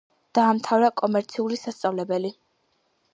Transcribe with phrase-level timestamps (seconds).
[0.37, 2.33] დაამთავრა კომერციული სასწავლებელი.